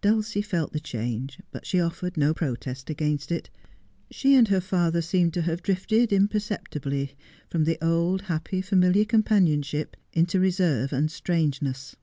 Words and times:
Dulcie 0.00 0.42
felt 0.42 0.72
the 0.72 0.78
change, 0.78 1.40
but 1.50 1.66
she 1.66 1.80
offered 1.80 2.16
no 2.16 2.32
protest 2.32 2.88
against 2.88 3.32
it. 3.32 3.50
She 4.12 4.36
and 4.36 4.46
her 4.46 4.60
father 4.60 5.02
seemed 5.02 5.34
to 5.34 5.42
have 5.42 5.60
drifted 5.60 6.12
imperceptibly 6.12 7.16
from 7.50 7.64
the 7.64 7.76
old, 7.84 8.22
happy, 8.30 8.62
familiar 8.62 9.04
companionship 9.04 9.96
into 10.12 10.38
reserve 10.38 10.92
and 10.92 11.10
strangeness. 11.10 11.96